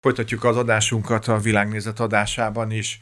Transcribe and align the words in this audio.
Folytatjuk 0.00 0.44
az 0.44 0.56
adásunkat 0.56 1.28
a 1.28 1.38
világnézet 1.38 2.00
adásában 2.00 2.70
is. 2.70 2.98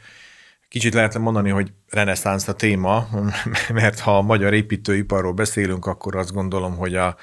Kicsit 0.67 0.93
lehetne 0.93 1.19
mondani, 1.19 1.49
hogy 1.49 1.71
reneszánsz 1.89 2.47
a 2.47 2.53
téma, 2.53 3.07
mert 3.73 3.99
ha 3.99 4.17
a 4.17 4.21
magyar 4.21 4.53
építőiparról 4.53 5.33
beszélünk, 5.33 5.85
akkor 5.85 6.15
azt 6.15 6.33
gondolom, 6.33 6.77
hogy 6.77 6.95
a, 6.95 7.15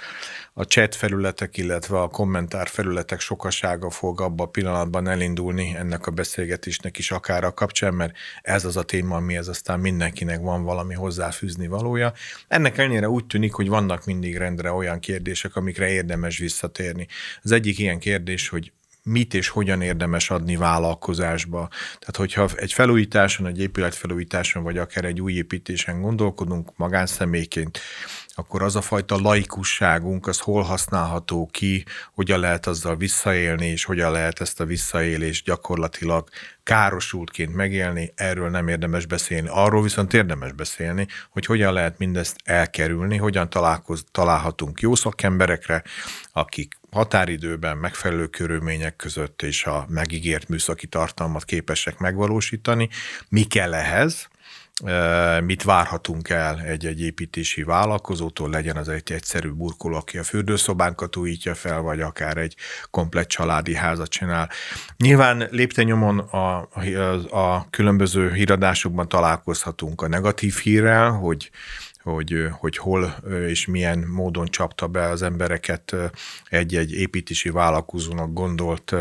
a 0.53 0.63
chat 0.63 0.95
felületek, 0.95 1.57
illetve 1.57 2.01
a 2.01 2.09
kommentár 2.09 2.69
felületek 2.69 3.21
sokasága 3.21 3.91
fog 3.91 4.21
abba 4.21 4.45
a 4.45 4.49
pillanatban 4.49 5.09
elindulni 5.09 5.75
ennek 5.77 6.07
a 6.07 6.11
beszélgetésnek 6.11 6.99
is 6.99 7.11
akár 7.11 7.45
a 7.45 7.55
kapcsán, 7.55 7.95
mert 7.95 8.17
ez 8.43 8.65
az 8.65 8.77
a 8.77 8.83
téma, 8.83 9.17
amihez 9.17 9.49
aztán 9.49 9.81
mindenkinek 9.81 10.41
van 10.41 10.63
valami 10.63 10.95
hozzáfűzni 10.95 11.67
valója. 11.67 12.13
Ennek 12.49 12.79
ellenére 12.79 13.09
úgy 13.09 13.27
tűnik, 13.27 13.53
hogy 13.53 13.69
vannak 13.69 14.05
mindig 14.05 14.37
rendre 14.37 14.71
olyan 14.71 14.99
kérdések, 14.99 15.57
amikre 15.57 15.89
érdemes 15.89 16.39
visszatérni. 16.39 17.07
Az 17.43 17.53
egyik 17.53 17.79
ilyen 17.79 17.99
kérdés, 17.99 18.49
hogy 18.49 18.73
mit 19.07 19.35
és 19.35 19.49
hogyan 19.49 19.83
érdemes 19.83 20.31
adni 20.31 20.57
vállalkozásba. 20.57 21.69
Tehát, 21.99 22.17
hogyha 22.17 22.49
egy 22.57 22.73
felújításon, 22.73 23.47
egy 23.47 23.61
épületfelújításon, 23.61 24.63
vagy 24.63 24.79
akár 24.79 25.05
egy 25.05 25.21
új 25.21 25.33
építésen 25.33 26.01
gondolkodunk 26.01 26.77
magánszemélyként, 26.77 27.81
akkor 28.39 28.63
az 28.63 28.77
a 28.77 28.81
fajta 28.81 29.21
laikusságunk, 29.21 30.27
az 30.27 30.39
hol 30.39 30.63
használható 30.63 31.49
ki, 31.53 31.85
hogyan 32.15 32.41
lehet 32.41 32.67
azzal 32.67 32.97
visszaélni, 32.97 33.67
és 33.67 33.85
hogyan 33.85 34.13
lehet 34.13 34.41
ezt 34.41 34.61
a 34.61 34.65
visszaélést 34.65 35.45
gyakorlatilag 35.45 36.29
károsultként 36.63 37.55
megélni, 37.55 38.13
erről 38.15 38.51
nem 38.51 38.69
érdemes 38.69 39.07
beszélni. 39.07 39.49
Arról 39.51 39.83
viszont 39.83 40.15
érdemes 40.15 40.53
beszélni, 40.53 41.07
hogy 41.31 41.47
hogyan 41.47 41.73
lehet 41.73 41.99
mindezt 41.99 42.37
elkerülni, 42.45 43.17
hogyan 43.17 43.51
találkoz, 43.51 44.05
találhatunk 44.11 44.81
jó 44.81 44.95
szakemberekre, 44.95 45.83
akik 46.33 46.79
határidőben, 46.97 47.77
megfelelő 47.77 48.27
körülmények 48.27 48.97
között 48.97 49.43
és 49.43 49.65
a 49.65 49.87
megígért 49.89 50.49
műszaki 50.49 50.87
tartalmat 50.87 51.45
képesek 51.45 51.99
megvalósítani. 51.99 52.89
Mi 53.29 53.43
kell 53.43 53.75
ehhez? 53.75 54.29
mit 55.45 55.63
várhatunk 55.63 56.29
el 56.29 56.61
egy-egy 56.61 57.01
építési 57.01 57.63
vállalkozótól, 57.63 58.51
legyen 58.51 58.77
az 58.77 58.89
egy 58.89 59.13
egyszerű 59.13 59.51
burkoló, 59.51 59.97
aki 59.97 60.19
a 60.19 60.23
fürdőszobánkat 60.23 61.17
újítja 61.17 61.55
fel, 61.55 61.81
vagy 61.81 62.01
akár 62.01 62.37
egy 62.37 62.57
komplett 62.91 63.29
családi 63.29 63.75
házat 63.75 64.09
csinál. 64.09 64.51
Nyilván 64.97 65.49
léptenyomon 65.51 66.19
a, 66.19 66.69
a, 66.73 67.37
a 67.37 67.67
különböző 67.71 68.33
híradásokban 68.33 69.09
találkozhatunk 69.09 70.03
a 70.03 70.09
negatív 70.09 70.57
hírrel, 70.57 71.11
hogy 71.11 71.51
hogy, 72.13 72.49
hogy 72.51 72.77
hol 72.77 73.17
és 73.49 73.67
milyen 73.67 73.99
módon 73.99 74.47
csapta 74.47 74.87
be 74.87 75.09
az 75.09 75.23
embereket 75.23 75.97
egy-egy 76.49 76.93
építési 76.93 77.51
vállalkozónak 77.51 78.33
gondolt 78.33 78.95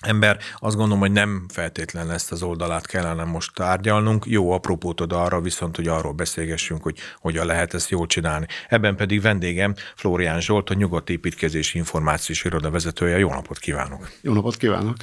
ember. 0.00 0.38
Azt 0.58 0.76
gondolom, 0.76 1.00
hogy 1.00 1.12
nem 1.12 1.46
feltétlen 1.52 2.10
ezt 2.10 2.32
az 2.32 2.42
oldalát 2.42 2.86
kellene 2.86 3.24
most 3.24 3.54
tárgyalnunk. 3.54 4.24
Jó 4.26 4.50
apropót 4.50 5.00
ad 5.00 5.12
arra 5.12 5.40
viszont, 5.40 5.76
hogy 5.76 5.88
arról 5.88 6.12
beszélgessünk, 6.12 6.82
hogy 6.82 6.98
hogyan 7.18 7.46
lehet 7.46 7.74
ezt 7.74 7.90
jól 7.90 8.06
csinálni. 8.06 8.46
Ebben 8.68 8.96
pedig 8.96 9.20
vendégem 9.20 9.74
Flórián 9.96 10.40
Zsolt, 10.40 10.70
a 10.70 10.74
Nyugat 10.74 11.10
Építkezési 11.10 11.78
Információs 11.78 12.44
Iroda 12.44 12.70
vezetője. 12.70 13.18
Jó 13.18 13.28
napot 13.28 13.58
kívánok! 13.58 14.10
Jó 14.20 14.32
napot 14.32 14.56
kívánok! 14.56 14.96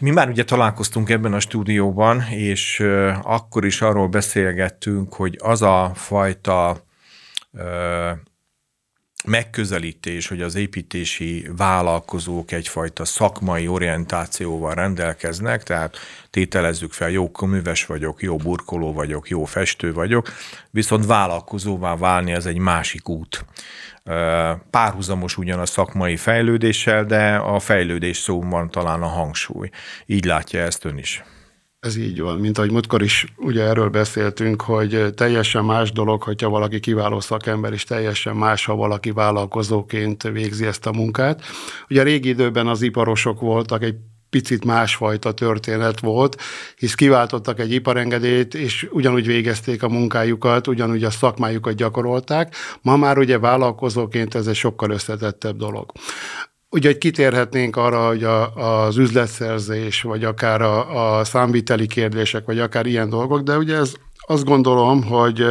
Mi 0.00 0.10
már 0.10 0.28
ugye 0.28 0.44
találkoztunk 0.44 1.10
ebben 1.10 1.32
a 1.32 1.40
stúdióban, 1.40 2.22
és 2.30 2.80
akkor 3.22 3.64
is 3.64 3.82
arról 3.82 4.08
beszélgettünk, 4.08 5.14
hogy 5.14 5.36
az 5.42 5.62
a 5.62 5.92
fajta 5.94 6.86
megközelítés, 9.28 10.28
hogy 10.28 10.42
az 10.42 10.54
építési 10.54 11.48
vállalkozók 11.56 12.52
egyfajta 12.52 13.04
szakmai 13.04 13.68
orientációval 13.68 14.74
rendelkeznek, 14.74 15.62
tehát 15.62 15.96
tételezzük 16.30 16.92
fel, 16.92 17.10
jó 17.10 17.30
műves 17.40 17.86
vagyok, 17.86 18.22
jó 18.22 18.36
burkoló 18.36 18.92
vagyok, 18.92 19.28
jó 19.28 19.44
festő 19.44 19.92
vagyok, 19.92 20.28
viszont 20.70 21.06
vállalkozóvá 21.06 21.96
válni 21.96 22.34
az 22.34 22.46
egy 22.46 22.58
másik 22.58 23.08
út. 23.08 23.44
Párhuzamos 24.70 25.36
ugyan 25.36 25.58
a 25.58 25.66
szakmai 25.66 26.16
fejlődéssel, 26.16 27.04
de 27.04 27.34
a 27.34 27.58
fejlődés 27.58 28.16
szóban 28.16 28.70
talán 28.70 29.02
a 29.02 29.06
hangsúly. 29.06 29.70
Így 30.06 30.24
látja 30.24 30.60
ezt 30.60 30.84
ön 30.84 30.98
is. 30.98 31.22
Ez 31.80 31.96
így 31.96 32.20
van, 32.20 32.38
mint 32.38 32.58
ahogy 32.58 32.70
múltkor 32.70 33.02
is 33.02 33.26
ugye 33.36 33.62
erről 33.62 33.88
beszéltünk, 33.88 34.62
hogy 34.62 35.14
teljesen 35.14 35.64
más 35.64 35.92
dolog, 35.92 36.22
hogyha 36.22 36.48
valaki 36.48 36.80
kiváló 36.80 37.20
szakember, 37.20 37.72
és 37.72 37.84
teljesen 37.84 38.36
más, 38.36 38.64
ha 38.64 38.74
valaki 38.74 39.10
vállalkozóként 39.10 40.22
végzi 40.22 40.66
ezt 40.66 40.86
a 40.86 40.92
munkát. 40.92 41.42
Ugye 41.88 42.00
a 42.00 42.04
régi 42.04 42.28
időben 42.28 42.66
az 42.66 42.82
iparosok 42.82 43.40
voltak, 43.40 43.82
egy 43.82 43.94
picit 44.30 44.64
másfajta 44.64 45.32
történet 45.32 46.00
volt, 46.00 46.40
hisz 46.76 46.94
kiváltottak 46.94 47.60
egy 47.60 47.72
iparengedélyt, 47.72 48.54
és 48.54 48.88
ugyanúgy 48.90 49.26
végezték 49.26 49.82
a 49.82 49.88
munkájukat, 49.88 50.66
ugyanúgy 50.66 51.04
a 51.04 51.10
szakmájukat 51.10 51.74
gyakorolták. 51.74 52.54
Ma 52.82 52.96
már 52.96 53.18
ugye 53.18 53.38
vállalkozóként 53.38 54.34
ez 54.34 54.46
egy 54.46 54.56
sokkal 54.56 54.90
összetettebb 54.90 55.56
dolog. 55.56 55.92
Ugye, 56.70 56.88
hogy 56.88 56.98
kitérhetnénk 56.98 57.76
arra, 57.76 58.06
hogy 58.06 58.24
a, 58.24 58.54
az 58.54 58.96
üzletszerzés, 58.96 60.02
vagy 60.02 60.24
akár 60.24 60.62
a, 60.62 61.18
a 61.18 61.24
számviteli 61.24 61.86
kérdések, 61.86 62.44
vagy 62.44 62.58
akár 62.58 62.86
ilyen 62.86 63.08
dolgok, 63.08 63.40
de 63.40 63.56
ugye 63.56 63.76
ez 63.76 63.94
azt 64.26 64.44
gondolom, 64.44 65.04
hogy 65.04 65.46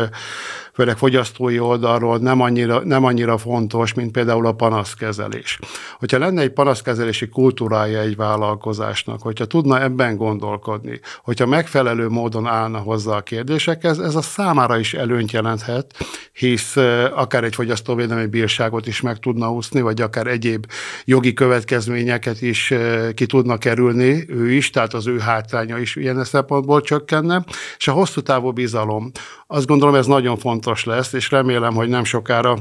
főleg 0.78 0.98
fogyasztói 0.98 1.60
oldalról 1.60 2.18
nem 2.18 2.42
annyira, 2.42 2.82
nem 2.84 3.04
annyira 3.04 3.38
fontos, 3.38 3.94
mint 3.94 4.12
például 4.12 4.46
a 4.46 4.52
panaszkezelés. 4.52 5.60
Hogyha 6.00 6.18
lenne 6.18 6.42
egy 6.42 6.50
panaszkezelési 6.50 7.28
kultúrája 7.30 8.00
egy 8.00 8.16
vállalkozásnak, 8.16 9.22
hogyha 9.22 9.46
tudna 9.46 9.82
ebben 9.82 10.18
gondolkodni, 10.18 11.00
hogyha 11.24 11.46
megfelelő 11.46 12.10
módon 12.10 12.48
állna 12.48 12.78
hozzá 12.78 13.16
a 13.16 13.22
kérdésekhez, 13.22 14.00
ez 14.00 14.16
a 14.16 14.22
számára 14.22 14.80
is 14.80 14.94
előnyt 14.94 15.32
jelenthet, 15.32 15.96
hisz 16.34 16.76
akár 17.16 17.44
egy 17.44 17.56
fogyasztóvédelmi 17.56 18.26
bírságot 18.26 18.88
is 18.88 19.02
meg 19.02 19.20
tudna 19.20 19.52
úszni, 19.52 19.82
vagy 19.82 20.02
akár 20.02 20.28
egyéb 20.28 20.66
jogi 21.06 21.34
következményeket 21.34 22.42
is 22.42 22.74
ki 23.14 23.26
tudna 23.26 23.58
kerülni 23.58 24.26
ő 24.30 24.52
is, 24.52 24.70
tehát 24.70 24.94
az 24.94 25.08
ő 25.08 25.20
hátránya 25.20 25.78
is 25.78 25.96
ilyen 25.96 26.24
szempontból 26.24 26.82
csökkenne, 26.82 27.44
és 27.78 27.88
a 27.88 27.92
hosszú 27.92 28.22
távú 28.22 28.52
bizalom. 28.52 29.12
Azt 29.48 29.68
gondolom, 29.68 29.96
ez 29.96 30.06
nagyon 30.06 30.38
fontos 30.38 30.66
fontos 30.68 30.86
lesz, 30.86 31.14
és 31.14 31.32
remélem, 31.32 31.74
hogy 31.74 31.90
nem 31.90 32.04
sokára 32.04 32.58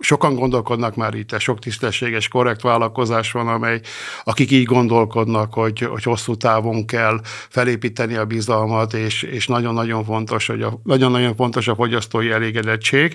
sokan 0.00 0.34
gondolkodnak 0.34 0.94
már 0.96 1.14
itt, 1.14 1.38
sok 1.38 1.58
tisztességes, 1.58 2.28
korrekt 2.28 2.62
vállalkozás 2.62 3.32
van, 3.32 3.48
amely, 3.48 3.80
akik 4.24 4.50
így 4.50 4.64
gondolkodnak, 4.64 5.54
hogy, 5.54 5.80
hogy 5.80 6.02
hosszú 6.02 6.34
távon 6.34 6.86
kell 6.86 7.20
felépíteni 7.48 8.14
a 8.14 8.24
bizalmat, 8.24 8.94
és, 8.94 9.22
és 9.22 9.46
nagyon-nagyon 9.46 10.04
fontos, 10.04 10.46
hogy 10.46 10.62
a, 10.62 10.80
nagyon-nagyon 10.84 11.34
fontos 11.34 11.68
a 11.68 11.74
fogyasztói 11.74 12.30
elégedettség. 12.30 13.14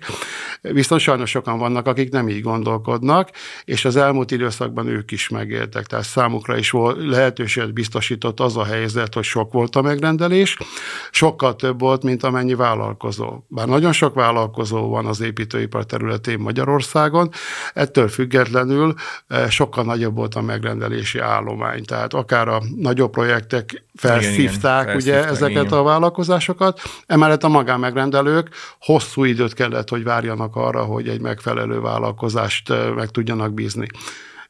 Viszont 0.62 1.02
sajnos 1.02 1.30
sokan 1.30 1.58
vannak, 1.58 1.88
akik 1.88 2.12
nem 2.12 2.30
így 2.30 2.42
gondolkodnak, 2.42 3.30
és 3.64 3.86
az 3.86 3.96
elmúlt 3.96 4.32
időszakban 4.32 4.88
ők 4.88 5.12
is 5.12 5.30
megéltek, 5.30 5.86
tehát 5.86 6.06
számukra 6.06 6.58
is 6.58 6.70
volt, 6.70 7.06
lehetőséget 7.06 7.74
biztosított 7.74 8.40
az 8.40 8.58
a 8.58 8.66
helyzet, 8.66 9.14
hogy 9.14 9.24
sok 9.24 9.52
volt 9.52 9.76
a 9.76 9.82
megrendelés, 9.82 10.58
sokkal 11.12 11.56
több 11.56 11.80
volt, 11.80 12.04
mint 12.04 12.24
amennyi 12.24 12.54
vállalkozó. 12.54 13.44
Bár 13.48 13.68
nagyon 13.68 13.92
sok 13.92 14.14
vállalkozó 14.14 14.90
van 14.90 15.06
az 15.06 15.22
építőipar 15.22 15.86
területén 15.86 16.40
Magyarországon, 16.40 16.75
Magyarországon. 16.76 17.30
Ettől 17.74 18.08
függetlenül 18.08 18.94
eh, 19.28 19.50
sokkal 19.50 19.84
nagyobb 19.84 20.16
volt 20.16 20.36
a 20.36 20.42
megrendelési 20.42 21.20
állomány. 21.20 21.84
Tehát 21.86 22.14
akár 22.14 22.48
a 22.48 22.62
nagyobb 22.76 23.12
projektek 23.12 23.84
felszívták 23.96 24.84
igen, 24.84 25.00
igen, 25.00 25.18
ugye 25.20 25.28
ezeket 25.28 25.66
igen. 25.66 25.78
a 25.78 25.84
vállalkozásokat, 25.84 26.82
emellett 27.06 27.44
a 27.44 27.48
magánmegrendelők 27.48 28.50
hosszú 28.80 29.24
időt 29.24 29.54
kellett, 29.54 29.90
hogy 29.90 30.04
várjanak 30.04 30.56
arra, 30.56 30.84
hogy 30.84 31.08
egy 31.08 31.22
megfelelő 31.22 31.80
vállalkozást 31.80 32.70
eh, 32.70 32.94
meg 32.94 33.10
tudjanak 33.10 33.54
bízni. 33.54 33.88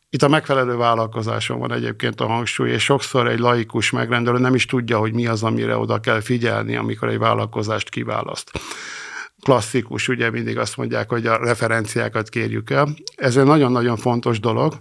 Itt 0.09 0.24
a 0.24 0.28
megfelelő 0.28 0.75
vállalkozáson 0.75 1.59
van 1.59 1.74
egyébként 1.74 2.22
a 2.22 2.25
hangsúly, 2.25 2.69
és 2.69 2.83
sokszor 2.83 3.27
egy 3.27 3.39
laikus 3.39 3.92
megrendelő 3.92 4.38
nem 4.38 4.56
is 4.56 4.66
tudja, 4.66 4.98
hogy 4.98 5.13
mi 5.13 5.27
az, 5.27 5.44
amire 5.44 5.77
oda 5.77 6.00
kell 6.00 6.22
figyelni, 6.22 6.75
amikor 6.75 7.10
egy 7.10 7.18
vállalkozást 7.18 7.89
kiválaszt 7.89 8.51
klasszikus, 9.45 10.07
ugye 10.07 10.30
mindig 10.30 10.57
azt 10.57 10.77
mondják, 10.77 11.09
hogy 11.09 11.25
a 11.25 11.38
referenciákat 11.38 12.30
kérjük 12.30 12.69
el. 12.69 12.88
Ez 13.15 13.38
egy 13.38 13.45
nagyon-nagyon 13.45 13.97
fontos 13.97 14.39
dolog, 14.39 14.77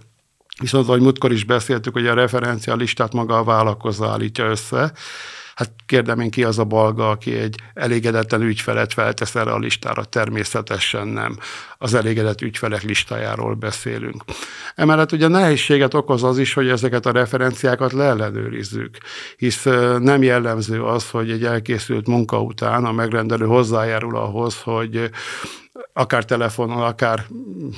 viszont 0.59 0.87
ahogy 0.87 1.01
múltkor 1.01 1.31
is 1.31 1.43
beszéltük, 1.43 1.93
hogy 1.93 2.07
a 2.07 2.13
referencia 2.13 2.75
listát 2.75 3.13
maga 3.13 3.37
a 3.37 3.43
vállalkozó 3.43 4.05
állítja 4.05 4.45
össze, 4.45 4.93
Hát 5.55 5.71
kérdem 5.85 6.19
én 6.19 6.29
ki 6.29 6.43
az 6.43 6.59
a 6.59 6.63
balga, 6.63 7.09
aki 7.09 7.33
egy 7.33 7.59
elégedetlen 7.73 8.41
ügyfelet 8.41 8.93
feltesz 8.93 9.35
erre 9.35 9.51
a 9.51 9.57
listára, 9.57 10.03
természetesen 10.03 11.07
nem. 11.07 11.37
Az 11.77 11.93
elégedett 11.93 12.41
ügyfelek 12.41 12.83
listájáról 12.83 13.53
beszélünk. 13.53 14.23
Emellett 14.75 15.11
ugye 15.11 15.27
nehézséget 15.27 15.93
okoz 15.93 16.23
az 16.23 16.37
is, 16.37 16.53
hogy 16.53 16.67
ezeket 16.67 17.05
a 17.05 17.11
referenciákat 17.11 17.91
leellenőrizzük, 17.93 18.97
hisz 19.37 19.63
nem 19.99 20.23
jellemző 20.23 20.83
az, 20.83 21.09
hogy 21.09 21.31
egy 21.31 21.43
elkészült 21.43 22.07
munka 22.07 22.41
után 22.41 22.85
a 22.85 22.91
megrendelő 22.91 23.45
hozzájárul 23.45 24.17
ahhoz, 24.17 24.61
hogy 24.61 25.09
akár 25.93 26.25
telefonon, 26.25 26.81
akár 26.81 27.25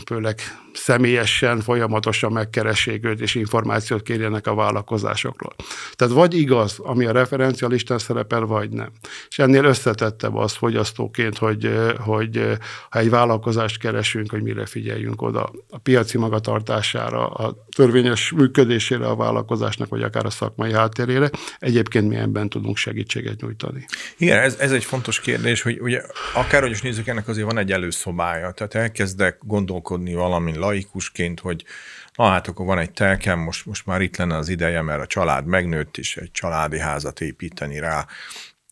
főleg 0.06 0.40
személyesen 0.74 1.62
folyamatosan 1.62 2.32
megkeressék 2.32 3.06
őt, 3.06 3.22
és 3.22 3.36
információt 3.36 4.02
kérjenek 4.02 4.48
a 4.48 4.56
vállalkozásokról. 4.56 5.56
Tehát 5.96 6.14
vagy 6.14 6.34
igaz, 6.34 6.80
ami 6.80 7.06
a 7.06 7.12
referencialistán 7.12 7.98
szerepel, 7.98 8.42
vagy 8.42 8.70
nem. 8.70 8.90
És 9.30 9.40
ennél 9.40 9.64
összetettebb 9.64 10.36
az 10.36 10.54
fogyasztóként, 10.54 11.38
hogy, 11.38 11.72
hogy 11.98 12.58
ha 12.90 13.00
egy 13.00 13.10
vállalkozást 13.10 13.80
keresünk, 13.80 14.32
hogy 14.32 14.42
mire 14.42 14.66
figyeljünk 14.66 15.22
oda. 15.22 15.52
A 15.70 15.78
piaci 15.78 16.18
magatartására, 16.18 17.28
a 17.28 17.66
törvényes 17.76 18.32
működésére 18.32 19.06
a 19.06 19.16
vállalkozásnak, 19.16 19.90
vagy 19.90 20.02
akár 20.02 20.26
a 20.26 20.30
szakmai 20.30 20.74
háttérére. 20.74 21.30
Egyébként 21.60 22.08
mi 22.08 22.16
ebben 22.16 22.50
tudunk 22.50 22.78
segítséget 22.78 23.42
nyújtani. 23.42 23.86
Igen, 24.18 24.40
ez, 24.40 24.56
ez 24.60 24.72
egy 24.72 24.84
fontos 24.84 25.20
kérdés, 25.20 25.62
hogy 25.62 25.80
ugye 25.80 26.02
akárhogy 26.34 26.72
is 26.72 26.82
nézzük, 26.82 27.08
ennek 27.08 27.28
azért 27.28 27.46
van 27.46 27.58
egy 27.58 27.72
előszobája. 27.88 28.52
Tehát 28.52 28.76
elkezdek 28.76 29.38
gondolkodni 29.44 30.14
valamin 30.14 30.60
laikusként, 30.60 31.40
hogy 31.40 31.64
na 32.16 32.26
hát 32.26 32.48
akkor 32.48 32.66
van 32.66 32.80
egy 32.80 32.92
telkem, 32.92 33.40
most, 33.40 33.66
most 33.66 33.86
már 33.86 34.02
itt 34.02 34.18
lenne 34.18 34.36
az 34.36 34.50
ideje, 34.50 34.82
mert 34.82 35.02
a 35.02 35.08
család 35.08 35.46
megnőtt, 35.46 35.98
és 35.98 36.18
egy 36.18 36.32
családi 36.32 36.80
házat 36.80 37.22
építeni 37.22 37.80
rá, 37.80 38.06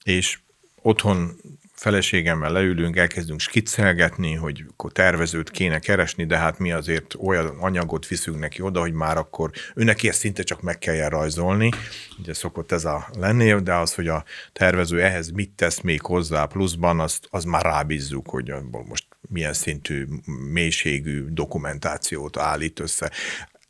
és 0.04 0.40
otthon 0.82 1.36
feleségemmel 1.76 2.52
leülünk, 2.52 2.98
elkezdünk 2.98 3.40
skiccelgetni, 3.40 4.34
hogy 4.34 4.64
akkor 4.70 4.92
tervezőt 4.92 5.52
kéne 5.52 5.80
keresni, 5.80 6.26
de 6.26 6.38
hát 6.38 6.60
mi 6.60 6.72
azért 6.72 7.16
olyan 7.20 7.46
anyagot 7.60 8.08
viszünk 8.08 8.40
neki 8.40 8.62
oda, 8.62 8.80
hogy 8.80 8.94
már 8.94 9.18
akkor 9.18 9.52
őnek 9.76 10.04
ezt 10.04 10.20
szinte 10.20 10.44
csak 10.44 10.62
meg 10.62 10.78
kell 10.78 11.10
rajzolni. 11.10 11.70
Ugye 12.20 12.34
szokott 12.34 12.72
ez 12.72 12.86
a 12.86 13.10
lenni, 13.18 13.62
de 13.62 13.74
az, 13.74 13.96
hogy 13.96 14.08
a 14.08 14.24
tervező 14.54 15.02
ehhez 15.02 15.30
mit 15.30 15.50
tesz 15.50 15.82
még 15.82 16.02
hozzá 16.02 16.46
pluszban, 16.46 17.00
azt, 17.00 17.28
az 17.30 17.44
már 17.44 17.64
rábízzuk, 17.64 18.30
hogy 18.30 18.54
most 18.86 19.06
milyen 19.30 19.54
szintű 19.54 20.06
mélységű 20.52 21.26
dokumentációt 21.30 22.38
állít 22.38 22.80
össze. 22.80 23.12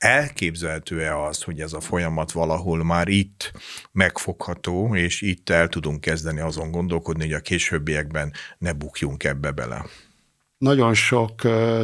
Elképzelhető-e 0.05 1.21
az, 1.21 1.43
hogy 1.43 1.59
ez 1.59 1.73
a 1.73 1.79
folyamat 1.79 2.31
valahol 2.31 2.83
már 2.83 3.07
itt 3.07 3.51
megfogható, 3.91 4.95
és 4.95 5.21
itt 5.21 5.49
el 5.49 5.67
tudunk 5.67 6.01
kezdeni 6.01 6.39
azon 6.39 6.71
gondolkodni, 6.71 7.23
hogy 7.23 7.33
a 7.33 7.39
későbbiekben 7.39 8.33
ne 8.57 8.73
bukjunk 8.73 9.23
ebbe 9.23 9.51
bele? 9.51 9.85
Nagyon 10.65 10.93
sok 10.93 11.31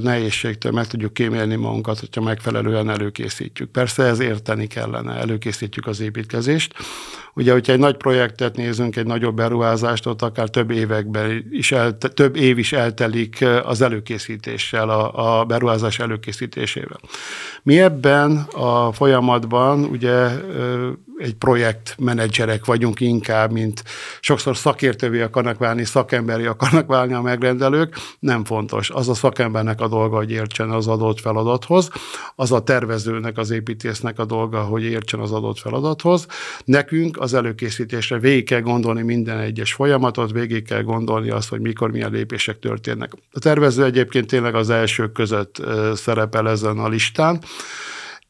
nehézségtől 0.02 0.72
meg 0.72 0.88
tudjuk 0.88 1.14
kímélni 1.14 1.56
magunkat, 1.56 2.00
hogyha 2.00 2.22
megfelelően 2.22 2.90
előkészítjük. 2.90 3.72
Persze 3.72 4.04
ez 4.04 4.20
érteni 4.20 4.68
kellene, 4.68 5.14
előkészítjük 5.14 5.88
az 5.88 6.00
építkezést. 6.00 6.74
Ugye, 7.34 7.52
hogyha 7.52 7.74
egy 7.74 7.80
nagy 7.80 7.98
projektet 7.98 8.56
nézünk, 8.56 8.96
egy 8.96 9.06
nagyobb 9.06 9.36
beruházást, 9.36 10.06
ott 10.06 10.22
akár 10.22 10.50
több 10.50 10.72
években 10.72 11.48
is, 11.52 11.72
el, 11.72 11.98
több 11.98 12.36
év 12.36 12.58
is 12.58 12.74
eltelik 12.74 13.46
az 13.64 13.82
előkészítéssel, 13.82 14.90
a, 14.90 15.40
a 15.40 15.46
beruházás 15.46 16.00
előkészítésével. 16.00 17.00
Mi 17.64 17.80
ebben 17.80 18.38
a 18.52 18.92
folyamatban 18.92 19.84
ugye 19.84 20.30
egy 21.22 21.34
projektmenedzserek 21.34 22.66
vagyunk 22.66 23.00
inkább, 23.00 23.52
mint 23.52 23.84
sokszor 24.20 24.58
szakértővé 24.58 25.22
akarnak 25.22 25.58
válni, 25.58 25.86
szakemberi 25.86 26.46
akarnak 26.46 26.88
válni 26.88 27.14
a 27.14 27.22
megrendelők, 27.22 27.96
nem 28.20 28.46
fontos. 28.46 28.90
Az 28.90 29.10
a 29.10 29.14
szakembernek 29.14 29.82
a 29.82 29.88
dolga, 29.88 30.16
hogy 30.16 30.32
értsen 30.32 30.70
az 30.70 30.88
adott 30.88 31.20
feladathoz, 31.20 31.90
az 32.36 32.52
a 32.52 32.64
tervezőnek, 32.64 33.38
az 33.38 33.52
építésznek 33.52 34.20
a 34.20 34.26
dolga, 34.26 34.62
hogy 34.62 34.84
értsen 34.84 35.20
az 35.20 35.32
adott 35.32 35.58
feladathoz. 35.58 36.26
Nekünk 36.66 37.20
az 37.20 37.34
előkészítésre 37.34 38.20
végig 38.20 38.46
kell 38.46 38.62
gondolni 38.62 39.02
minden 39.02 39.40
egyes 39.40 39.74
folyamatot, 39.74 40.32
végig 40.32 40.68
kell 40.68 40.82
gondolni 40.82 41.30
azt, 41.30 41.50
hogy 41.50 41.62
mikor 41.62 41.92
milyen 41.92 42.12
lépések 42.12 42.60
történnek. 42.60 43.12
A 43.32 43.40
tervező 43.40 43.84
egyébként 43.84 44.28
tényleg 44.28 44.56
az 44.56 44.70
elsők 44.70 45.12
között 45.12 45.62
szerepel 45.94 46.50
ezen 46.50 46.78
a 46.78 46.88
listán. 46.88 47.42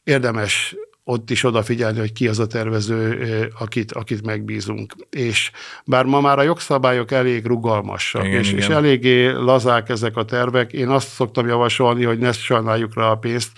Érdemes 0.04 0.76
ott 1.04 1.30
is 1.30 1.44
odafigyelni, 1.44 1.98
hogy 1.98 2.12
ki 2.12 2.28
az 2.28 2.38
a 2.38 2.46
tervező, 2.46 3.18
akit, 3.58 3.92
akit 3.92 4.26
megbízunk. 4.26 4.94
És 5.10 5.50
bár 5.84 6.04
ma 6.04 6.20
már 6.20 6.38
a 6.38 6.42
jogszabályok 6.42 7.10
elég 7.10 7.46
rugalmasak, 7.46 8.24
igen, 8.24 8.38
és, 8.38 8.48
igen. 8.48 8.58
és 8.58 8.68
eléggé 8.68 9.30
lazák 9.30 9.88
ezek 9.88 10.16
a 10.16 10.24
tervek, 10.24 10.72
én 10.72 10.88
azt 10.88 11.08
szoktam 11.08 11.46
javasolni, 11.46 12.04
hogy 12.04 12.18
ne 12.18 12.32
sajnáljuk 12.32 12.94
rá 12.94 13.04
a 13.04 13.14
pénzt, 13.14 13.50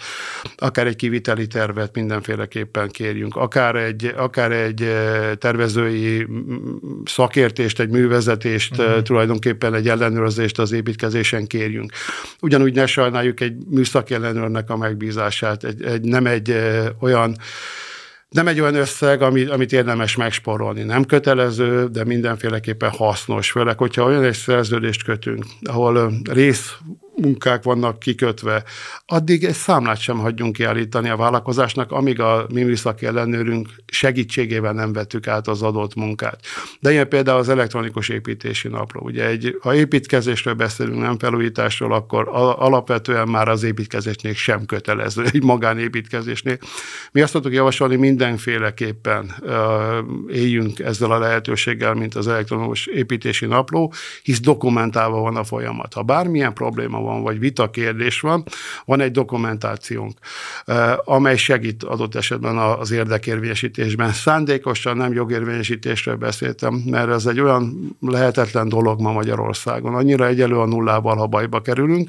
akár 0.57 0.87
egy 0.87 0.97
kiviteli 0.97 1.47
tervet 1.47 1.95
mindenféleképpen 1.95 2.89
kérjünk, 2.89 3.37
akár 3.37 3.77
egy, 3.77 4.15
akár 4.17 4.53
egy 4.53 4.89
tervezői 5.39 6.27
szakértést, 7.05 7.81
egy 7.81 7.91
művezetést, 7.91 8.79
uh-huh. 8.79 9.03
tulajdonképpen 9.03 9.75
egy 9.75 9.89
ellenőrzést 9.89 10.59
az 10.59 10.73
építkezésen 10.73 11.47
kérjünk. 11.47 11.93
Ugyanúgy 12.41 12.75
ne 12.75 12.87
sajnáljuk 12.87 13.41
egy 13.41 13.55
műszaki 13.71 14.15
ellenőrnek 14.15 14.71
a 14.71 14.77
megbízását, 14.77 15.65
egy, 15.65 15.83
egy, 15.83 16.03
nem 16.03 16.27
egy 16.27 16.57
olyan 17.01 17.33
nem 18.29 18.49
egy 18.49 18.61
olyan 18.61 18.75
összeg, 18.75 19.23
amit, 19.23 19.51
amit 19.51 19.73
érdemes 19.73 20.17
megsporolni. 20.17 20.83
Nem 20.83 21.05
kötelező, 21.05 21.87
de 21.87 22.05
mindenféleképpen 22.05 22.91
hasznos. 22.91 23.51
Főleg, 23.51 23.79
hogyha 23.79 24.05
olyan 24.05 24.25
egy 24.25 24.35
szerződést 24.35 25.05
kötünk, 25.05 25.45
ahol 25.63 26.13
rész 26.31 26.77
munkák 27.17 27.63
vannak 27.63 27.99
kikötve, 27.99 28.65
addig 29.07 29.45
egy 29.45 29.55
számlát 29.55 30.01
sem 30.01 30.19
hagyjunk 30.19 30.53
kiállítani 30.53 31.09
a 31.09 31.17
vállalkozásnak, 31.17 31.93
amíg 31.93 32.21
a 32.21 32.47
mi 32.53 32.63
műszaki 32.63 33.07
ellenőrünk 33.07 33.69
segítségével 33.87 34.73
nem 34.73 34.93
vettük 34.93 35.27
át 35.27 35.49
az 35.49 35.63
adott 35.63 35.95
munkát. 35.95 36.41
De 36.81 36.91
ilyen 36.91 37.09
például 37.09 37.39
az 37.39 37.49
elektronikus 37.49 38.09
építési 38.09 38.69
napló. 38.69 39.01
Ugye 39.05 39.27
egy, 39.27 39.59
ha 39.61 39.75
építkezésről 39.75 40.55
beszélünk, 40.55 41.01
nem 41.01 41.19
felújításról, 41.19 41.93
akkor 41.93 42.29
alapvetően 42.59 43.29
már 43.29 43.49
az 43.49 43.63
építkezésnél 43.63 44.35
sem 44.35 44.67
kötelező, 44.67 45.25
egy 45.33 45.43
magánépítkezésnél. 45.43 46.59
Mi 47.13 47.21
azt 47.21 47.33
tudjuk 47.33 47.53
javasolni, 47.53 47.97
mindenféleképpen 47.97 49.35
éljünk 50.29 50.79
ezzel 50.79 51.11
a 51.11 51.19
lehetőséggel, 51.19 51.95
mint 51.95 52.15
az 52.15 52.29
elektronikus 52.29 52.87
építési 52.87 53.47
napló, 53.47 53.93
hisz 54.23 54.41
dokumentálva 54.41 55.21
van 55.21 55.37
a 55.37 55.45
folyamat. 55.45 55.93
Ha 55.93 56.03
bármilyen 56.03 56.55
probléma 56.55 57.03
van, 57.05 57.23
vagy 57.23 57.39
vita 57.39 57.71
kérdés 57.71 58.21
van, 58.21 58.45
van 58.85 59.01
egy 59.01 59.11
dokumentációnk, 59.11 60.19
amely 61.05 61.37
segít 61.37 61.83
adott 61.83 62.15
esetben 62.15 62.57
az 62.59 62.91
érdekérvényesítésben. 62.91 64.13
Szándékosan 64.13 64.97
nem 64.97 65.13
jogérvényesítésről 65.13 66.17
beszéltem, 66.17 66.75
mert 66.75 67.11
ez 67.11 67.27
egy 67.27 67.41
olyan 67.41 67.97
lehetetlen 68.01 68.69
dolog 68.69 69.01
ma 69.01 69.13
Magyarországon. 69.13 69.95
Annyira 69.95 70.27
egyelő 70.27 70.59
a 70.59 70.67
nullával, 70.67 71.17
ha 71.17 71.27
bajba 71.27 71.61
kerülünk, 71.61 72.09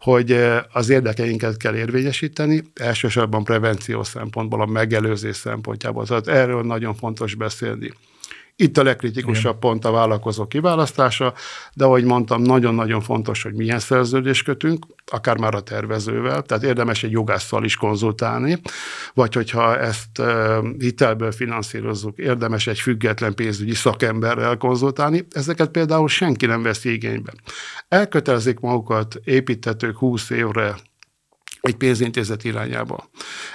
hogy 0.00 0.38
az 0.72 0.88
érdekeinket 0.88 1.56
kell 1.56 1.74
érvényesíteni, 1.74 2.62
elsősorban 2.74 3.44
prevenció 3.44 4.02
szempontból, 4.02 4.60
a 4.60 4.66
megelőzés 4.66 5.36
szempontjából. 5.36 6.06
Tehát 6.06 6.28
erről 6.28 6.62
nagyon 6.62 6.94
fontos 6.94 7.34
beszélni. 7.34 7.92
Itt 8.56 8.78
a 8.78 8.82
legkritikusabb 8.82 9.44
Igen. 9.44 9.58
pont 9.58 9.84
a 9.84 9.90
vállalkozó 9.90 10.46
kiválasztása, 10.46 11.34
de 11.74 11.84
ahogy 11.84 12.04
mondtam, 12.04 12.42
nagyon-nagyon 12.42 13.00
fontos, 13.00 13.42
hogy 13.42 13.54
milyen 13.54 13.78
szerződést 13.78 14.44
kötünk, 14.44 14.86
akár 15.06 15.38
már 15.38 15.54
a 15.54 15.60
tervezővel, 15.60 16.42
tehát 16.42 16.64
érdemes 16.64 17.02
egy 17.02 17.10
jogásszal 17.10 17.64
is 17.64 17.76
konzultálni, 17.76 18.60
vagy 19.14 19.34
hogyha 19.34 19.78
ezt 19.78 20.22
hitelből 20.78 21.32
finanszírozzuk, 21.32 22.18
érdemes 22.18 22.66
egy 22.66 22.80
független 22.80 23.34
pénzügyi 23.34 23.74
szakemberrel 23.74 24.56
konzultálni. 24.56 25.26
Ezeket 25.30 25.70
például 25.70 26.08
senki 26.08 26.46
nem 26.46 26.62
veszi 26.62 26.92
igénybe. 26.92 27.32
Elkötelezik 27.88 28.60
magukat 28.60 29.20
építetők 29.24 29.96
20 29.96 30.30
évre 30.30 30.76
egy 31.60 31.76
pénzintézet 31.76 32.44
irányába. 32.44 33.10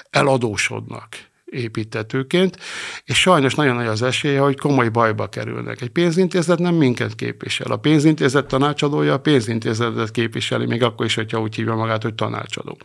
Eladósodnak 0.10 1.28
építetőként, 1.50 2.58
és 3.03 3.20
sajnos 3.20 3.56
nagyon 3.56 3.75
nagy 3.75 3.88
az 3.88 4.01
esélye, 4.01 4.39
hogy 4.39 4.60
komoly 4.60 4.89
bajba 4.89 5.27
kerülnek. 5.27 5.82
Egy 5.82 5.89
pénzintézet 5.89 6.60
nem 6.60 6.75
minket 6.75 7.15
képvisel. 7.15 7.72
A 7.72 7.77
pénzintézet 7.77 8.46
tanácsadója 8.46 9.13
a 9.13 9.20
pénzintézetet 9.20 10.12
képviseli, 10.12 10.65
még 10.65 10.84
akkor 10.84 11.06
is, 11.06 11.15
hogyha 11.15 11.41
úgy 11.41 11.56
hívja 11.56 11.75
magát, 11.75 12.03
hogy 12.03 12.15
tanácsadó. 12.15 12.77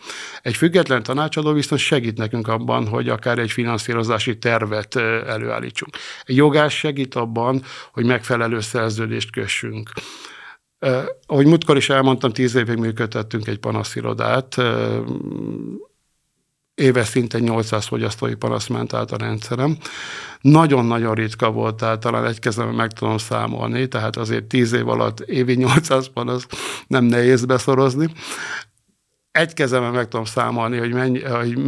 Egy 0.43 0.57
független 0.57 1.03
tanácsadó 1.03 1.53
viszont 1.53 1.81
segít 1.81 2.19
nekünk 2.19 2.49
abban, 2.49 2.87
hogy 2.87 3.09
akár 3.09 3.39
egy 3.39 3.53
finanszírozási 3.53 4.39
tervet 4.39 4.97
előállítsunk. 5.27 5.97
Egy 6.25 6.37
jogás 6.37 6.79
segít 6.79 7.15
abban, 7.15 7.63
hogy 7.93 8.05
megfelelő 8.05 8.61
szerződést 8.61 9.31
kössünk. 9.31 9.91
ahogy 11.27 11.47
múltkor 11.47 11.77
is 11.77 11.91
elmondtam, 11.91 12.33
tíz 12.33 12.55
évig 12.55 12.77
működtettünk 12.77 13.47
egy 13.47 13.59
panaszirodát, 13.59 14.57
éves 16.75 17.07
szinten 17.07 17.41
800 17.41 17.87
fogyasztói 17.87 18.35
panasz 18.35 18.67
ment 18.67 18.93
át 18.93 19.13
a 19.13 19.17
rendszerem. 19.17 19.77
Nagyon-nagyon 20.41 21.15
ritka 21.15 21.51
volt, 21.51 21.77
tehát 21.77 22.01
talán 22.01 22.27
egy 22.27 22.39
kezemben 22.39 22.75
meg 22.75 22.93
tudom 22.93 23.19
számolni, 23.19 23.89
tehát 23.89 24.17
azért 24.17 24.45
10 24.45 24.73
év 24.73 24.89
alatt 24.89 25.21
évi 25.21 25.55
800 25.55 26.07
panasz 26.07 26.47
nem 26.87 27.05
nehéz 27.05 27.45
beszorozni. 27.45 28.09
Egy 29.31 29.55
kezemben 29.55 29.93
meg 29.93 30.09
tudom 30.09 30.25
számolni, 30.25 30.79
hogy, 30.79 30.93
mennyi, 30.93 31.21
hogy 31.23 31.59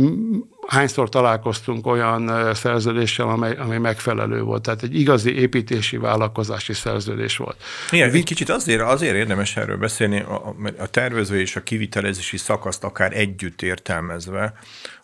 hányszor 0.67 1.09
találkoztunk 1.09 1.87
olyan 1.87 2.55
szerződéssel, 2.55 3.29
amely, 3.29 3.57
amely 3.57 3.79
megfelelő 3.79 4.43
volt. 4.43 4.63
Tehát 4.63 4.83
egy 4.83 5.01
igazi 5.01 5.35
építési 5.39 5.97
vállalkozási 5.97 6.73
szerződés 6.73 7.37
volt. 7.37 7.57
Igen, 7.91 8.11
egy 8.11 8.25
kicsit 8.25 8.49
azért, 8.49 8.81
azért 8.81 9.15
érdemes 9.15 9.57
erről 9.57 9.77
beszélni, 9.77 10.21
a, 10.21 10.55
a 10.79 10.87
tervező 10.87 11.41
és 11.41 11.57
a 11.57 11.63
kivitelezési 11.63 12.37
szakaszt 12.37 12.85
akár 12.85 13.17
együtt 13.17 13.63
értelmezve, 13.63 14.55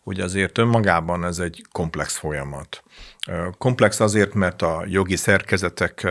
hogy 0.03 0.21
azért 0.21 0.59
önmagában 0.59 1.25
ez 1.25 1.39
egy 1.39 1.65
komplex 1.73 2.17
folyamat. 2.17 2.83
Komplex 3.59 4.00
azért, 4.00 4.35
mert 4.35 4.62
a 4.62 4.85
jogi 4.87 5.17
szerkezetek 5.17 6.09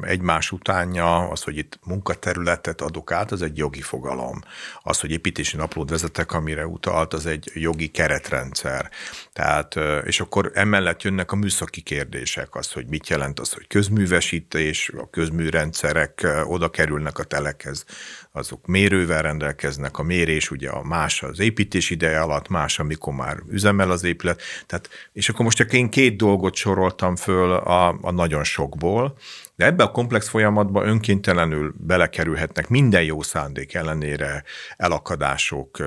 egymás 0.00 0.52
utánja, 0.52 1.28
az, 1.28 1.42
hogy 1.42 1.56
itt 1.56 1.78
munkaterületet 1.84 2.80
adok 2.80 3.12
át, 3.12 3.32
az 3.32 3.42
egy 3.42 3.56
jogi 3.56 3.80
fogalom. 3.80 4.40
Az, 4.82 5.00
hogy 5.00 5.10
építési 5.10 5.56
naplót 5.56 5.90
vezetek, 5.90 6.32
amire 6.32 6.66
utalt, 6.66 7.14
az 7.14 7.26
egy 7.26 7.50
jogi 7.54 7.88
keretrendszer. 7.88 8.90
Tehát, 9.32 9.74
és 10.04 10.20
akkor 10.20 10.50
emellett 10.54 11.02
jönnek 11.02 11.32
a 11.32 11.36
műszaki 11.36 11.80
kérdések, 11.80 12.54
az, 12.54 12.72
hogy 12.72 12.86
mit 12.86 13.08
jelent 13.08 13.40
az, 13.40 13.52
hogy 13.52 13.66
közművesítés, 13.66 14.90
a 14.96 15.10
közműrendszerek 15.10 16.26
oda 16.44 16.70
kerülnek 16.70 17.18
a 17.18 17.24
telekhez, 17.24 17.84
azok 18.32 18.66
mérővel 18.66 19.22
rendelkeznek, 19.22 19.98
a 19.98 20.02
mérés 20.02 20.50
ugye 20.50 20.70
a 20.70 20.82
más 20.82 21.22
az 21.22 21.38
építés 21.38 21.90
ideje 21.90 22.20
alatt, 22.20 22.48
más, 22.48 22.78
amikor 22.78 23.14
már 23.14 23.36
üzemel 23.48 23.90
az 23.90 24.04
épület. 24.04 24.42
Tehát, 24.66 24.88
és 25.12 25.28
akkor 25.28 25.44
most 25.44 25.56
csak 25.56 25.72
én 25.72 25.90
két 25.90 26.16
dolgot 26.16 26.42
soroltam 26.52 27.16
föl 27.16 27.52
a, 27.52 27.98
a 28.00 28.10
nagyon 28.10 28.44
sokból, 28.44 29.16
de 29.56 29.64
ebbe 29.64 29.82
a 29.82 29.90
komplex 29.90 30.28
folyamatba 30.28 30.84
önkéntelenül 30.84 31.74
belekerülhetnek 31.78 32.68
minden 32.68 33.02
jó 33.02 33.22
szándék 33.22 33.74
ellenére 33.74 34.44
elakadások, 34.76 35.78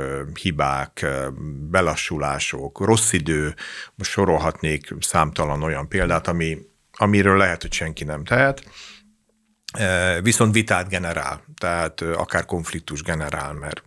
hibák, 0.41 1.05
belassulások, 1.69 2.79
rossz 2.79 3.13
idő, 3.13 3.55
most 3.95 4.11
sorolhatnék 4.11 4.93
számtalan 4.99 5.63
olyan 5.63 5.87
példát, 5.87 6.27
ami, 6.27 6.57
amiről 6.91 7.37
lehet, 7.37 7.61
hogy 7.61 7.73
senki 7.73 8.03
nem 8.03 8.23
tehet, 8.23 8.63
viszont 10.21 10.53
vitát 10.53 10.89
generál, 10.89 11.43
tehát 11.57 12.01
akár 12.01 12.45
konfliktus 12.45 13.01
generál, 13.01 13.53
mert 13.53 13.83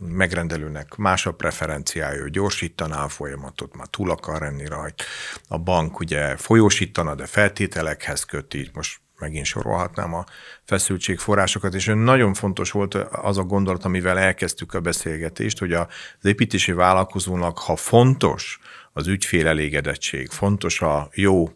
megrendelőnek 0.00 0.96
más 0.96 1.26
a 1.26 1.32
preferenciája, 1.32 2.22
hogy 2.22 2.30
gyorsítaná 2.30 3.04
a 3.04 3.08
folyamatot, 3.08 3.76
már 3.76 3.86
túl 3.86 4.10
akar 4.10 4.40
lenni 4.40 4.66
rajta. 4.66 5.04
A 5.48 5.58
bank 5.58 6.00
ugye 6.00 6.36
folyósítana, 6.36 7.14
de 7.14 7.26
feltételekhez 7.26 8.24
köti, 8.24 8.70
most 8.72 9.00
megint 9.18 9.46
sorolhatnám 9.46 10.14
a 10.14 10.24
feszültségforrásokat, 10.64 11.74
és 11.74 11.90
nagyon 11.94 12.34
fontos 12.34 12.70
volt 12.70 12.94
az 12.94 13.38
a 13.38 13.42
gondolat, 13.42 13.84
amivel 13.84 14.18
elkezdtük 14.18 14.74
a 14.74 14.80
beszélgetést, 14.80 15.58
hogy 15.58 15.72
az 15.72 15.86
építési 16.22 16.72
vállalkozónak, 16.72 17.58
ha 17.58 17.76
fontos 17.76 18.58
az 18.92 19.06
ügyfél 19.06 19.46
elégedettség, 19.46 20.28
fontos 20.28 20.80
a 20.80 21.08
jó 21.14 21.50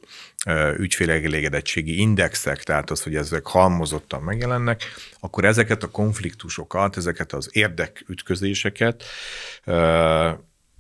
ügyfélelégedettségi 0.76 2.00
indexek, 2.00 2.62
tehát 2.62 2.90
az, 2.90 3.02
hogy 3.02 3.16
ezek 3.16 3.46
halmozottan 3.46 4.22
megjelennek, 4.22 4.82
akkor 5.20 5.44
ezeket 5.44 5.82
a 5.82 5.90
konfliktusokat, 5.90 6.96
ezeket 6.96 7.32
az 7.32 7.48
érdekütközéseket, 7.52 9.04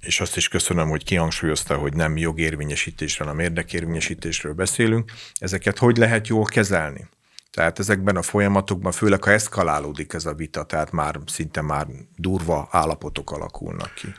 és 0.00 0.20
azt 0.20 0.36
is 0.36 0.48
köszönöm, 0.48 0.88
hogy 0.88 1.04
kihangsúlyozta, 1.04 1.76
hogy 1.76 1.94
nem 1.94 2.16
jogérvényesítésről, 2.16 3.26
hanem 3.28 3.42
érdekérvényesítésről 3.42 4.52
beszélünk, 4.52 5.12
ezeket 5.34 5.78
hogy 5.78 5.96
lehet 5.96 6.28
jól 6.28 6.44
kezelni? 6.44 7.08
Tehát 7.50 7.78
ezekben 7.78 8.16
a 8.16 8.22
folyamatokban, 8.22 8.92
főleg 8.92 9.24
ha 9.24 9.30
eszkalálódik 9.30 10.12
ez 10.12 10.26
a 10.26 10.34
vita, 10.34 10.64
tehát 10.64 10.92
már 10.92 11.18
szinte 11.26 11.60
már 11.60 11.86
durva 12.16 12.68
állapotok 12.70 13.30
alakulnak 13.30 13.94
ki. 13.94 14.14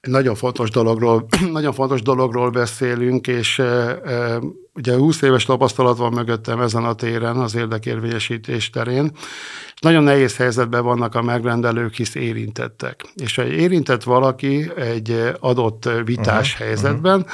Nagyon 0.00 0.34
fontos 0.34 0.70
dologról, 0.70 1.26
nagyon 1.52 1.72
fontos 1.72 2.02
dologról 2.02 2.50
beszélünk, 2.50 3.26
és 3.26 3.58
e, 3.58 3.62
e, 3.64 4.40
ugye 4.74 4.96
20 4.96 5.22
éves 5.22 5.44
tapasztalat 5.44 5.96
van 5.96 6.12
mögöttem 6.12 6.60
ezen 6.60 6.84
a 6.84 6.94
téren, 6.94 7.36
az 7.36 7.54
érdekérvényesítés 7.54 8.70
terén, 8.70 9.10
és 9.74 9.80
nagyon 9.80 10.02
nehéz 10.02 10.36
helyzetben 10.36 10.84
vannak 10.84 11.14
a 11.14 11.22
megrendelők, 11.22 11.94
hisz 11.94 12.14
érintettek. 12.14 13.04
És 13.14 13.34
ha 13.34 13.44
érintett 13.44 14.02
valaki 14.02 14.70
egy 14.76 15.32
adott 15.40 15.88
vitás 16.04 16.52
uh-huh, 16.52 16.66
helyzetben, 16.66 17.18
uh-huh 17.18 17.32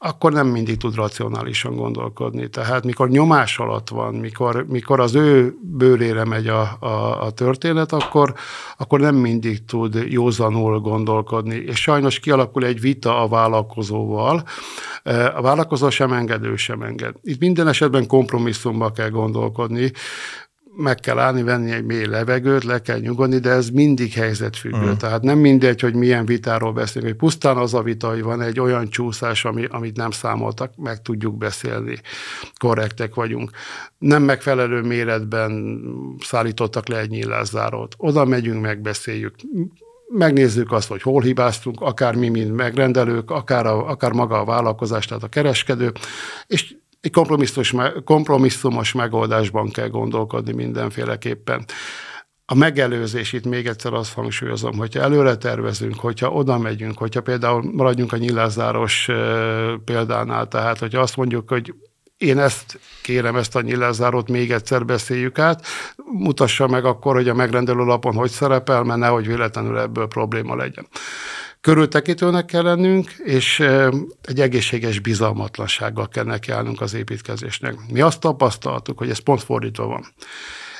akkor 0.00 0.32
nem 0.32 0.46
mindig 0.46 0.76
tud 0.76 0.94
racionálisan 0.94 1.76
gondolkodni. 1.76 2.48
Tehát 2.48 2.84
mikor 2.84 3.08
nyomás 3.08 3.58
alatt 3.58 3.88
van, 3.88 4.14
mikor, 4.14 4.66
mikor 4.68 5.00
az 5.00 5.14
ő 5.14 5.56
bőrére 5.62 6.24
megy 6.24 6.46
a, 6.46 6.76
a, 6.80 7.22
a 7.22 7.30
történet, 7.30 7.92
akkor, 7.92 8.34
akkor 8.76 9.00
nem 9.00 9.14
mindig 9.14 9.64
tud 9.64 10.04
józanul 10.08 10.80
gondolkodni. 10.80 11.54
És 11.54 11.80
sajnos 11.80 12.18
kialakul 12.18 12.64
egy 12.64 12.80
vita 12.80 13.22
a 13.22 13.28
vállalkozóval. 13.28 14.44
A 15.34 15.40
vállalkozó 15.40 15.90
sem 15.90 16.12
engedő, 16.12 16.56
sem 16.56 16.82
enged. 16.82 17.14
Itt 17.22 17.40
minden 17.40 17.68
esetben 17.68 18.06
kompromisszumba 18.06 18.90
kell 18.90 19.10
gondolkodni 19.10 19.92
meg 20.80 20.96
kell 21.00 21.18
állni, 21.18 21.42
venni 21.42 21.70
egy 21.70 21.84
mély 21.84 22.06
levegőt, 22.06 22.64
le 22.64 22.80
kell 22.80 22.98
nyugodni, 22.98 23.38
de 23.38 23.50
ez 23.50 23.68
mindig 23.68 24.12
helyzetfüggő. 24.12 24.76
Uh-huh. 24.76 24.96
Tehát 24.96 25.22
nem 25.22 25.38
mindegy, 25.38 25.80
hogy 25.80 25.94
milyen 25.94 26.26
vitáról 26.26 26.72
beszélünk, 26.72 27.10
hogy 27.10 27.20
pusztán 27.20 27.56
az 27.56 27.74
a 27.74 27.82
vita, 27.82 28.08
hogy 28.08 28.22
van 28.22 28.40
egy 28.40 28.60
olyan 28.60 28.88
csúszás, 28.88 29.44
ami, 29.44 29.64
amit 29.64 29.96
nem 29.96 30.10
számoltak, 30.10 30.76
meg 30.76 31.02
tudjuk 31.02 31.36
beszélni, 31.36 32.00
korrektek 32.58 33.14
vagyunk. 33.14 33.50
Nem 33.98 34.22
megfelelő 34.22 34.80
méretben 34.80 35.80
szállítottak 36.20 36.88
le 36.88 36.98
egy 36.98 37.10
nyílászárót. 37.10 37.94
Oda 37.96 38.24
megyünk, 38.24 38.62
megbeszéljük 38.62 39.34
megnézzük 40.08 40.72
azt, 40.72 40.88
hogy 40.88 41.02
hol 41.02 41.22
hibáztunk, 41.22 41.80
akár 41.80 42.14
mi, 42.14 42.28
mint 42.28 42.54
megrendelők, 42.54 43.30
akár, 43.30 43.66
a, 43.66 43.88
akár 43.88 44.12
maga 44.12 44.40
a 44.40 44.44
vállalkozás, 44.44 45.06
tehát 45.06 45.22
a 45.22 45.28
kereskedő, 45.28 45.92
és 46.46 46.74
egy 47.00 47.10
kompromisszumos, 47.12 47.74
kompromisszumos 48.04 48.92
megoldásban 48.92 49.70
kell 49.70 49.88
gondolkodni 49.88 50.52
mindenféleképpen. 50.52 51.64
A 52.50 52.54
megelőzés, 52.54 53.32
itt 53.32 53.44
még 53.44 53.66
egyszer 53.66 53.92
azt 53.92 54.12
hangsúlyozom, 54.12 54.76
hogyha 54.76 55.00
előre 55.00 55.36
tervezünk, 55.36 55.98
hogyha 55.98 56.30
oda 56.30 56.58
megyünk, 56.58 56.98
hogyha 56.98 57.20
például 57.20 57.70
maradjunk 57.72 58.12
a 58.12 58.16
nyilázáros 58.16 59.08
példánál, 59.84 60.48
tehát 60.48 60.78
hogyha 60.78 61.00
azt 61.00 61.16
mondjuk, 61.16 61.48
hogy 61.48 61.74
én 62.18 62.38
ezt 62.38 62.78
kérem, 63.02 63.36
ezt 63.36 63.56
a 63.56 63.60
nyilázárót 63.60 64.28
még 64.28 64.52
egyszer 64.52 64.84
beszéljük 64.84 65.38
át, 65.38 65.66
mutassa 66.12 66.66
meg 66.66 66.84
akkor, 66.84 67.14
hogy 67.14 67.28
a 67.28 67.34
megrendelő 67.34 67.84
lapon 67.84 68.14
hogy 68.14 68.30
szerepel, 68.30 68.82
mert 68.82 68.98
nehogy 68.98 69.26
véletlenül 69.26 69.78
ebből 69.78 70.06
probléma 70.06 70.56
legyen. 70.56 70.86
Körültekintőnek 71.60 72.44
kell 72.44 72.62
lennünk, 72.62 73.10
és 73.24 73.60
egy 74.22 74.40
egészséges 74.40 75.00
bizalmatlansággal 75.00 76.08
kell 76.08 76.24
nekiállnunk 76.24 76.80
az 76.80 76.94
építkezésnek. 76.94 77.74
Mi 77.92 78.00
azt 78.00 78.20
tapasztaltuk, 78.20 78.98
hogy 78.98 79.10
ez 79.10 79.18
pont 79.18 79.42
fordítva 79.42 79.86
van 79.86 80.06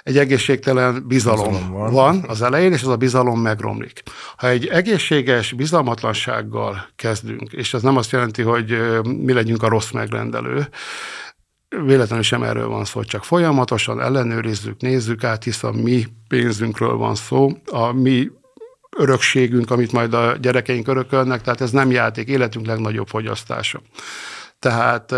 egy 0.09 0.19
egészségtelen 0.19 1.05
bizalom, 1.07 1.53
bizalom 1.53 1.73
van. 1.73 1.93
van 1.93 2.25
az 2.29 2.43
elején, 2.43 2.73
és 2.73 2.83
az 2.83 2.89
a 2.89 2.97
bizalom 2.97 3.41
megromlik. 3.41 4.03
Ha 4.37 4.49
egy 4.49 4.67
egészséges 4.67 5.53
bizalmatlansággal 5.53 6.89
kezdünk, 6.97 7.53
és 7.53 7.75
ez 7.75 7.83
nem 7.83 7.97
azt 7.97 8.11
jelenti, 8.11 8.43
hogy 8.43 8.79
mi 9.03 9.33
legyünk 9.33 9.63
a 9.63 9.69
rossz 9.69 9.91
megrendelő, 9.91 10.69
véletlenül 11.69 12.25
sem 12.25 12.43
erről 12.43 12.69
van 12.69 12.85
szó, 12.85 13.03
csak 13.03 13.25
folyamatosan 13.25 14.01
ellenőrizzük, 14.01 14.81
nézzük 14.81 15.25
át, 15.25 15.45
hiszen 15.45 15.75
mi 15.75 16.05
pénzünkről 16.29 16.97
van 16.97 17.15
szó, 17.15 17.51
a 17.71 17.93
mi 17.93 18.31
örökségünk, 18.97 19.71
amit 19.71 19.92
majd 19.92 20.14
a 20.14 20.37
gyerekeink 20.37 20.88
örökölnek, 20.88 21.42
tehát 21.42 21.61
ez 21.61 21.71
nem 21.71 21.90
játék, 21.90 22.28
életünk 22.28 22.66
legnagyobb 22.66 23.07
fogyasztása. 23.07 23.80
Tehát 24.59 25.14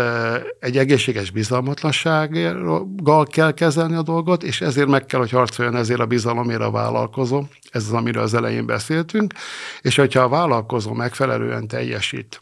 egy 0.59 0.77
egészséges 0.77 1.31
bizalmatlansággal 1.31 3.25
kell 3.25 3.53
kezelni 3.53 3.95
a 3.95 4.01
dolgot, 4.01 4.43
és 4.43 4.61
ezért 4.61 4.87
meg 4.87 5.05
kell, 5.05 5.19
hogy 5.19 5.29
harcoljon 5.29 5.75
ezért 5.75 5.99
a 5.99 6.05
bizalomért 6.05 6.61
a 6.61 6.71
vállalkozó. 6.71 7.43
Ez 7.71 7.83
az, 7.85 7.93
amiről 7.93 8.23
az 8.23 8.33
elején 8.33 8.65
beszéltünk. 8.65 9.33
És 9.81 9.95
hogyha 9.95 10.21
a 10.21 10.29
vállalkozó 10.29 10.93
megfelelően 10.93 11.67
teljesít, 11.67 12.41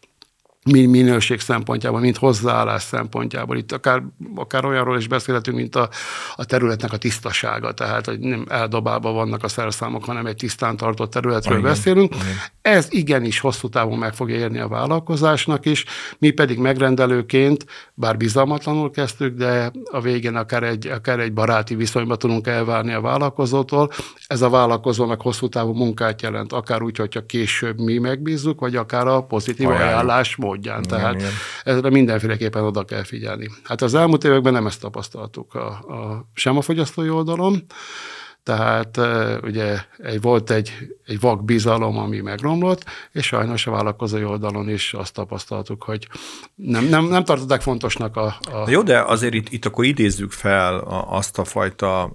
minőség 0.66 1.40
szempontjából, 1.40 2.00
mint 2.00 2.18
hozzáállás 2.18 2.82
szempontjából. 2.82 3.58
Itt 3.58 3.72
akár, 3.72 4.04
akár 4.36 4.66
olyanról 4.66 4.98
is 4.98 5.08
beszélhetünk, 5.08 5.58
mint 5.58 5.76
a, 5.76 5.90
a 6.36 6.46
területnek 6.46 6.94
a 6.94 6.98
tisztasága, 6.98 7.72
tehát 7.72 8.06
hogy 8.06 8.20
nem 8.20 8.46
eldobálva 8.50 9.12
vannak 9.12 9.44
a 9.44 9.48
szerszámok, 9.48 10.06
hanem 10.06 10.26
egy 10.26 10.36
tisztán 10.36 10.78
tartott 10.78 11.12
területről 11.12 11.58
Igen. 11.58 11.70
beszélünk. 11.70 12.16
Igen. 12.16 12.38
Ez 12.70 12.88
igenis 12.90 13.40
hosszú 13.40 13.70
távon 13.70 13.98
meg 13.98 14.14
fogja 14.14 14.36
érni 14.36 14.60
a 14.60 14.68
vállalkozásnak 14.68 15.66
is, 15.66 15.86
mi 16.18 16.30
pedig 16.30 16.58
megrendelőként, 16.58 17.66
bár 17.94 18.18
bizalmatlanul 18.18 18.92
kezdtük, 18.92 19.38
de 19.38 19.72
a 19.92 20.02
végén 20.02 20.36
akár 20.36 20.64
egy, 20.64 20.88
akár 20.88 21.20
egy 21.20 21.34
baráti 21.34 21.76
viszonyba 21.76 22.16
tudunk 22.16 22.48
elválni 22.48 22.94
a 22.94 23.02
vállalkozótól. 23.02 23.92
Ez 24.28 24.42
a 24.42 24.50
vállalkozónak 24.50 25.22
hosszú 25.22 25.50
távú 25.50 25.74
munkát 25.74 26.22
jelent, 26.22 26.54
akár 26.54 26.82
úgy, 26.82 26.98
hogyha 26.98 27.26
később 27.26 27.80
mi 27.80 27.98
megbízzuk, 27.98 28.60
vagy 28.60 28.76
akár 28.76 29.08
a 29.08 29.24
pozitív 29.24 29.68
Ajánljuk. 29.68 29.90
ajánlás 29.90 30.36
módján. 30.36 30.84
Igen, 30.84 30.98
Tehát 30.98 31.16
igen. 31.16 31.32
ezre 31.64 31.90
mindenféleképpen 31.90 32.64
oda 32.64 32.86
kell 32.86 33.04
figyelni. 33.04 33.50
Hát 33.64 33.82
az 33.82 33.94
elmúlt 33.94 34.24
években 34.24 34.54
nem 34.54 34.68
ezt 34.68 34.82
tapasztaltuk 34.82 35.54
a, 35.54 35.68
a, 35.68 36.30
sem 36.34 36.58
a 36.58 36.62
fogyasztói 36.62 37.10
oldalon, 37.10 37.66
tehát 38.50 39.00
ugye 39.44 39.78
egy, 39.98 40.22
volt 40.22 40.52
egy, 40.52 40.72
egy 41.06 41.20
vak 41.20 41.44
bizalom, 41.44 41.98
ami 41.98 42.20
megromlott, 42.20 42.84
és 43.12 43.26
sajnos 43.26 43.68
a 43.68 43.72
vállalkozói 43.72 44.24
oldalon 44.24 44.70
is 44.70 44.94
azt 44.94 45.14
tapasztaltuk, 45.14 45.84
hogy 45.84 46.08
nem, 46.56 46.86
nem, 46.86 47.06
nem 47.06 47.24
tartották 47.24 47.62
fontosnak 47.62 48.18
a, 48.18 48.26
a... 48.52 48.70
Jó, 48.70 48.82
de 48.82 49.02
azért 49.02 49.34
itt, 49.34 49.50
itt 49.50 49.66
akkor 49.66 49.86
idézzük 49.86 50.32
fel 50.32 50.78
azt 51.10 51.38
a 51.38 51.44
fajta 51.44 52.12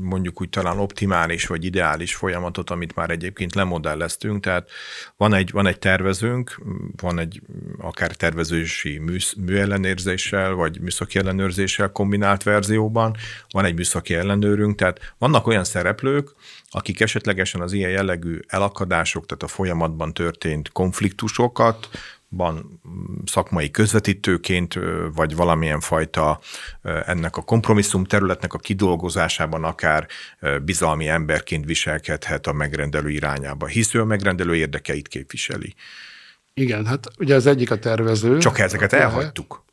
mondjuk 0.00 0.40
úgy 0.40 0.48
talán 0.48 0.78
optimális 0.78 1.46
vagy 1.46 1.64
ideális 1.64 2.14
folyamatot, 2.14 2.70
amit 2.70 2.94
már 2.94 3.10
egyébként 3.10 3.54
lemodelleztünk, 3.54 4.42
tehát 4.44 4.70
van 5.16 5.34
egy, 5.34 5.50
van 5.50 5.66
egy 5.66 5.78
tervezőnk, 5.78 6.60
van 6.96 7.18
egy 7.18 7.40
akár 7.78 8.10
tervezősi 8.12 8.98
mű, 8.98 9.16
műellenérzéssel, 9.36 10.52
vagy 10.52 10.80
műszaki 10.80 11.18
ellenőrzéssel 11.18 11.92
kombinált 11.92 12.42
verzióban, 12.42 13.16
van 13.50 13.64
egy 13.64 13.74
műszaki 13.74 14.14
ellenőrünk, 14.14 14.76
tehát 14.76 15.14
vannak 15.18 15.46
olyan 15.46 15.64
szereplők, 15.64 16.34
akik 16.70 17.00
esetlegesen 17.00 17.60
az 17.60 17.72
ilyen 17.72 17.90
jellegű 17.90 18.38
elakadások, 18.46 19.26
tehát 19.26 19.42
a 19.42 19.48
folyamatban 19.48 20.14
történt 20.14 20.72
konfliktusokat 20.72 21.88
ban 22.36 22.80
szakmai 23.24 23.70
közvetítőként, 23.70 24.78
vagy 25.14 25.36
valamilyen 25.36 25.80
fajta 25.80 26.40
ennek 26.82 27.36
a 27.36 27.42
kompromisszum 27.42 28.04
területnek 28.04 28.52
a 28.52 28.58
kidolgozásában 28.58 29.64
akár 29.64 30.06
bizalmi 30.62 31.08
emberként 31.08 31.64
viselkedhet 31.64 32.46
a 32.46 32.52
megrendelő 32.52 33.10
irányába, 33.10 33.66
hisz 33.66 33.94
ő 33.94 34.00
a 34.00 34.04
megrendelő 34.04 34.56
érdekeit 34.56 35.08
képviseli. 35.08 35.74
Igen, 36.54 36.86
hát 36.86 37.08
ugye 37.18 37.34
az 37.34 37.46
egyik 37.46 37.70
a 37.70 37.78
tervező. 37.78 38.38
Csak 38.38 38.58
ezeket 38.58 38.92
elhagytuk. 38.92 39.64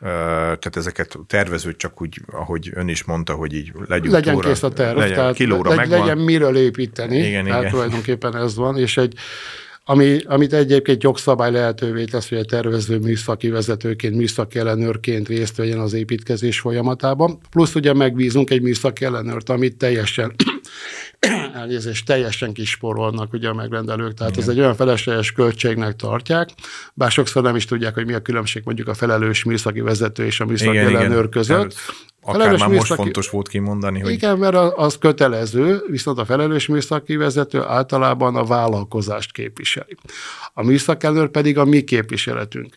Tehát 0.00 0.76
ezeket 0.76 1.18
tervezőt 1.26 1.76
csak 1.76 2.02
úgy, 2.02 2.20
ahogy 2.32 2.70
ön 2.74 2.88
is 2.88 3.04
mondta, 3.04 3.34
hogy 3.34 3.54
így 3.54 3.72
legyünk 3.86 4.12
Legyen 4.12 4.38
kész 4.38 4.62
a 4.62 4.72
terv, 4.72 4.98
legyen, 4.98 5.14
tehát 5.14 5.34
kilóra 5.34 5.74
legy, 5.74 5.88
legyen 5.88 6.18
miről 6.18 6.56
építeni. 6.56 7.16
Igen, 7.16 7.46
hát 7.46 7.58
igen. 7.58 7.70
tulajdonképpen 7.70 8.36
ez 8.36 8.56
van, 8.56 8.78
és 8.78 8.96
egy 8.96 9.14
ami, 9.84 10.18
amit 10.24 10.52
egyébként 10.52 11.02
jogszabály 11.02 11.50
lehetővé 11.50 12.04
tesz, 12.04 12.28
hogy 12.28 12.38
a 12.38 12.44
tervező 12.44 12.98
műszaki 12.98 13.48
vezetőként, 13.48 14.16
műszaki 14.16 14.58
ellenőrként 14.58 15.28
részt 15.28 15.56
vegyen 15.56 15.78
az 15.78 15.92
építkezés 15.92 16.60
folyamatában. 16.60 17.38
Plusz 17.50 17.74
ugye 17.74 17.92
megbízunk 17.92 18.50
egy 18.50 18.62
műszaki 18.62 19.04
ellenőrt, 19.04 19.48
amit 19.48 19.76
teljesen 19.76 20.34
elnézést 21.60 22.06
teljesen 22.06 22.52
kisporolnak 22.52 23.32
ugye 23.32 23.48
a 23.48 23.54
megrendelők, 23.54 24.14
tehát 24.14 24.32
Igen. 24.32 24.44
ez 24.44 24.50
egy 24.50 24.58
olyan 24.58 24.74
felesleges 24.74 25.32
költségnek 25.32 25.96
tartják, 25.96 26.48
bár 26.94 27.10
sokszor 27.10 27.42
nem 27.42 27.56
is 27.56 27.64
tudják, 27.64 27.94
hogy 27.94 28.06
mi 28.06 28.12
a 28.12 28.20
különbség 28.20 28.62
mondjuk 28.64 28.88
a 28.88 28.94
felelős 28.94 29.44
műszaki 29.44 29.80
vezető 29.80 30.24
és 30.24 30.40
a 30.40 30.44
műszaki 30.44 30.70
Igen, 30.70 30.86
ellenőr 30.86 31.18
Igen. 31.18 31.30
között. 31.30 31.74
Akár 32.20 32.40
felelős 32.40 32.60
már 32.60 32.68
műszaki, 32.68 32.90
most 32.90 33.02
fontos 33.02 33.30
volt 33.30 33.48
kimondani, 33.48 34.00
hogy... 34.00 34.12
Igen, 34.12 34.38
mert 34.38 34.56
az 34.76 34.98
kötelező, 34.98 35.82
viszont 35.90 36.18
a 36.18 36.24
felelős 36.24 36.66
műszaki 36.66 37.16
vezető 37.16 37.62
általában 37.62 38.36
a 38.36 38.44
vállalkozást 38.44 39.32
képviseli. 39.32 39.96
A 40.52 40.62
műszakelőr 40.62 41.28
pedig 41.28 41.58
a 41.58 41.64
mi 41.64 41.84
képviseletünk. 41.84 42.74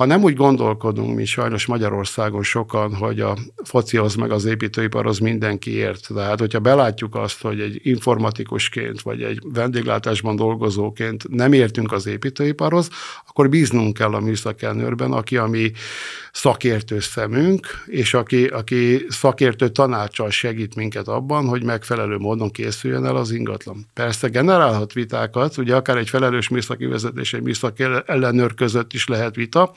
Ha 0.00 0.06
nem 0.06 0.22
úgy 0.22 0.34
gondolkodunk, 0.34 1.16
mi 1.16 1.24
sajnos 1.24 1.66
Magyarországon 1.66 2.42
sokan, 2.42 2.94
hogy 2.94 3.20
a 3.20 3.36
focihoz 3.64 4.14
meg 4.14 4.30
az 4.30 4.44
építőiparhoz 4.44 5.18
mindenki 5.18 5.74
ért. 5.74 6.06
Tehát, 6.14 6.38
hogyha 6.38 6.58
belátjuk 6.58 7.14
azt, 7.14 7.42
hogy 7.42 7.60
egy 7.60 7.80
informatikusként 7.82 9.00
vagy 9.00 9.22
egy 9.22 9.40
vendéglátásban 9.42 10.36
dolgozóként 10.36 11.28
nem 11.28 11.52
értünk 11.52 11.92
az 11.92 12.06
építőiparhoz, 12.06 12.88
akkor 13.28 13.48
bíznunk 13.48 13.94
kell 13.96 14.14
a 14.14 14.20
műszakelnőrben, 14.20 15.12
aki 15.12 15.36
a 15.36 15.46
mi 15.46 15.72
szakértő 16.32 17.00
szemünk, 17.00 17.66
és 17.86 18.14
aki, 18.14 18.46
aki 18.46 19.06
szakértő 19.08 19.68
tanácsal 19.68 20.30
segít 20.30 20.74
minket 20.74 21.08
abban, 21.08 21.46
hogy 21.46 21.64
megfelelő 21.64 22.16
módon 22.16 22.50
készüljön 22.50 23.04
el 23.04 23.16
az 23.16 23.30
ingatlan. 23.30 23.86
Persze 23.94 24.28
generálhat 24.28 24.92
vitákat, 24.92 25.56
ugye 25.56 25.76
akár 25.76 25.96
egy 25.96 26.08
felelős 26.08 26.48
műszaki 26.48 26.86
vezetés, 26.86 27.32
egy 27.32 27.42
műszaki 27.42 27.84
ellenőr 28.06 28.54
között 28.54 28.92
is 28.92 29.06
lehet 29.06 29.34
vita, 29.34 29.72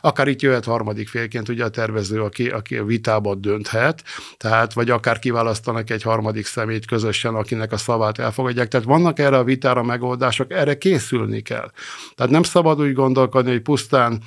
akár 0.00 0.28
itt 0.28 0.42
jöhet 0.42 0.64
harmadik 0.64 1.08
félként 1.08 1.48
ugye 1.48 1.64
a 1.64 1.68
tervező, 1.68 2.22
aki, 2.22 2.48
aki 2.48 2.76
a 2.76 2.84
vitában 2.84 3.40
dönthet, 3.40 4.02
tehát 4.36 4.72
vagy 4.72 4.90
akár 4.90 5.18
kiválasztanak 5.18 5.90
egy 5.90 6.02
harmadik 6.02 6.46
szemét 6.46 6.86
közösen, 6.86 7.34
akinek 7.34 7.72
a 7.72 7.76
szavát 7.76 8.18
elfogadják. 8.18 8.68
Tehát 8.68 8.86
vannak 8.86 9.18
erre 9.18 9.36
a 9.36 9.44
vitára 9.44 9.82
megoldások, 9.82 10.52
erre 10.52 10.78
készülni 10.78 11.40
kell. 11.40 11.70
Tehát 12.14 12.32
nem 12.32 12.42
szabad 12.42 12.80
úgy 12.80 12.92
gondolkodni, 12.92 13.50
hogy 13.50 13.62
pusztán 13.62 14.22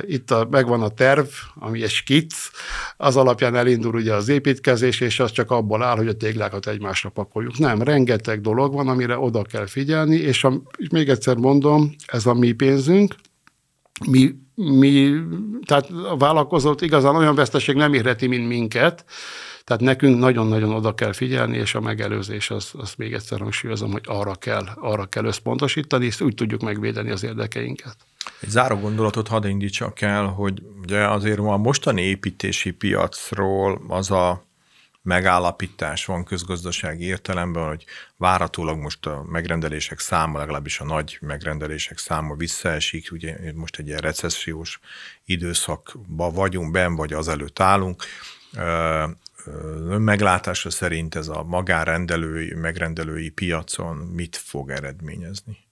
itt 0.00 0.30
a, 0.30 0.46
megvan 0.50 0.82
a 0.82 0.88
terv, 0.88 1.26
ami 1.54 1.82
egy 1.82 1.90
skic, 1.90 2.50
az 2.96 3.16
alapján 3.16 3.56
elindul 3.56 3.94
ugye 3.94 4.14
az 4.14 4.28
építkezés, 4.28 5.00
és 5.00 5.20
az 5.20 5.30
csak 5.30 5.50
abból 5.50 5.82
áll, 5.82 5.96
hogy 5.96 6.08
a 6.08 6.16
téglákat 6.16 6.66
egymásra 6.66 7.08
pakoljuk. 7.08 7.58
Nem, 7.58 7.82
rengeteg 7.82 8.40
dolog 8.40 8.74
van, 8.74 8.88
amire 8.88 9.18
oda 9.18 9.42
kell 9.42 9.66
figyelni, 9.66 10.16
és, 10.16 10.44
a, 10.44 10.52
és 10.76 10.88
még 10.88 11.08
egyszer 11.08 11.36
mondom, 11.36 11.94
ez 12.06 12.26
a 12.26 12.34
mi 12.34 12.52
pénzünk, 12.52 13.14
mi, 14.04 14.34
mi, 14.54 15.12
tehát 15.64 15.90
a 15.90 16.16
vállalkozót 16.16 16.82
igazán 16.82 17.16
olyan 17.16 17.34
veszteség 17.34 17.76
nem 17.76 17.94
érheti, 17.94 18.26
mint 18.26 18.48
minket, 18.48 19.04
tehát 19.64 19.82
nekünk 19.82 20.18
nagyon-nagyon 20.18 20.72
oda 20.72 20.94
kell 20.94 21.12
figyelni, 21.12 21.56
és 21.56 21.74
a 21.74 21.80
megelőzés, 21.80 22.50
az, 22.50 22.70
az 22.76 22.94
még 22.96 23.12
egyszer 23.12 23.40
hangsúlyozom, 23.40 23.92
hogy 23.92 24.04
arra 24.06 24.34
kell, 24.34 24.64
arra 24.74 25.06
kell 25.06 25.24
összpontosítani, 25.24 26.04
és 26.04 26.20
úgy 26.20 26.34
tudjuk 26.34 26.60
megvédeni 26.60 27.10
az 27.10 27.24
érdekeinket. 27.24 27.96
Egy 28.40 28.48
záró 28.48 28.76
gondolatot 28.76 29.28
hadd 29.28 29.46
indítsak 29.46 30.00
el, 30.00 30.26
hogy 30.26 30.62
ugye 30.82 31.08
azért 31.08 31.38
a 31.38 31.56
mostani 31.56 32.02
építési 32.02 32.70
piacról 32.70 33.82
az 33.88 34.10
a 34.10 34.45
megállapítás 35.06 36.04
van 36.04 36.24
közgazdasági 36.24 37.04
értelemben, 37.04 37.68
hogy 37.68 37.84
váratólag 38.16 38.78
most 38.78 39.06
a 39.06 39.22
megrendelések 39.22 39.98
száma, 39.98 40.38
legalábbis 40.38 40.80
a 40.80 40.84
nagy 40.84 41.18
megrendelések 41.20 41.98
száma 41.98 42.34
visszaesik, 42.34 43.12
ugye 43.12 43.52
most 43.54 43.78
egy 43.78 43.86
ilyen 43.86 43.98
recessziós 43.98 44.80
időszakban 45.24 46.32
vagyunk, 46.32 46.70
ben 46.70 46.94
vagy 46.94 47.12
az 47.12 47.28
előtt 47.28 47.60
állunk. 47.60 48.04
Önmeglátása 49.88 50.70
szerint 50.70 51.14
ez 51.14 51.28
a 51.28 51.42
magánrendelői, 51.42 52.54
megrendelői 52.54 53.28
piacon 53.28 53.96
mit 53.96 54.36
fog 54.36 54.70
eredményezni? 54.70 55.65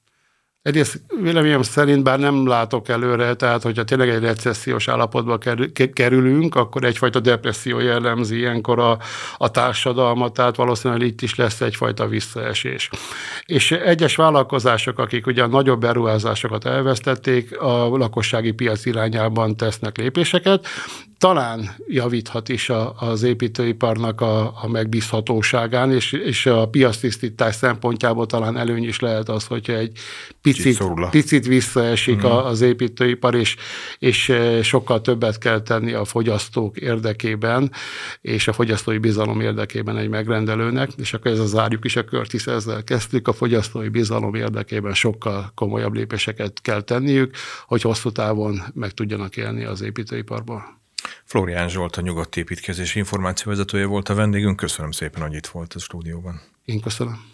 Egyrészt 0.64 1.00
véleményem 1.20 1.62
szerint, 1.62 2.03
bár 2.03 2.18
nem 2.18 2.46
látok 2.46 2.88
előre, 2.88 3.35
tehát 3.35 3.62
hogyha 3.62 3.85
tényleg 3.85 4.09
egy 4.09 4.22
recessziós 4.22 4.88
állapotba 4.88 5.38
kerülünk, 5.92 6.55
akkor 6.55 6.85
egyfajta 6.85 7.20
depresszió 7.20 7.79
jellemzi 7.79 8.37
ilyenkor 8.37 8.79
a, 8.79 8.98
a 9.37 9.50
társadalmat, 9.50 10.33
tehát 10.33 10.57
valószínűleg 10.57 11.07
itt 11.07 11.22
is 11.22 11.35
lesz 11.35 11.61
egyfajta 11.61 12.07
visszaesés. 12.07 12.90
És 13.46 13.70
egyes 13.70 14.16
vállalkozások, 14.16 14.98
akik 14.98 15.27
ugye 15.27 15.42
a 15.42 15.46
nagyobb 15.46 15.81
beruházásokat 15.81 16.64
elvesztették, 16.64 17.61
a 17.61 17.88
lakossági 17.88 18.53
piac 18.53 18.87
irányában 18.87 19.57
tesznek 19.57 19.96
lépéseket, 19.96 20.66
talán 21.24 21.70
javíthat 21.88 22.48
is 22.48 22.70
a, 22.70 22.94
az 22.98 23.22
építőiparnak 23.22 24.20
a, 24.20 24.62
a 24.62 24.68
megbízhatóságán, 24.68 25.92
és, 25.92 26.12
és 26.12 26.46
a 26.46 26.68
piasztisztítás 26.68 27.54
szempontjából 27.54 28.26
talán 28.26 28.56
előny 28.56 28.84
is 28.84 29.00
lehet 29.00 29.28
az, 29.28 29.46
hogyha 29.46 29.72
egy 29.72 29.98
picit, 30.42 30.84
picit 31.10 31.46
visszaesik 31.46 32.22
mm. 32.22 32.24
az 32.24 32.60
építőipar, 32.60 33.34
és, 33.34 33.56
és 33.98 34.28
e, 34.28 34.62
sokkal 34.62 35.00
többet 35.00 35.38
kell 35.38 35.60
tenni 35.60 35.92
a 35.92 36.04
fogyasztók 36.04 36.76
érdekében, 36.76 37.72
és 38.20 38.48
a 38.48 38.52
fogyasztói 38.52 38.98
bizalom 38.98 39.40
érdekében 39.40 39.96
egy 39.96 40.08
megrendelőnek, 40.08 40.90
és 40.96 41.14
akkor 41.14 41.30
ez 41.30 41.38
az 41.38 41.48
zárjuk 41.48 41.84
is 41.84 41.96
a 41.96 42.04
kört, 42.04 42.30
hisz 42.30 42.46
ezzel 42.46 42.84
kezdtük, 42.84 43.28
a 43.28 43.32
fogyasztói 43.32 43.88
bizalom 43.88 44.34
érdekében 44.34 44.94
sokkal 44.94 45.52
komolyabb 45.54 45.94
lépéseket 45.94 46.60
kell 46.62 46.80
tenniük, 46.80 47.37
hogy 47.66 47.82
hosszú 47.82 48.10
távon 48.10 48.62
meg 48.74 48.90
tudjanak 48.90 49.37
élni 49.37 49.64
az 49.64 49.82
építőiparból. 49.82 50.82
Florián 51.24 51.68
Zsolt, 51.68 51.96
a 51.96 52.00
Nyugodt 52.00 52.36
Építkezés 52.36 52.94
információvezetője 52.94 53.86
volt 53.86 54.08
a 54.08 54.14
vendégünk. 54.14 54.56
Köszönöm 54.56 54.90
szépen, 54.90 55.22
hogy 55.22 55.34
itt 55.34 55.46
volt 55.46 55.74
a 55.74 55.78
stúdióban. 55.78 56.40
Én 56.64 56.80
köszönöm. 56.80 57.33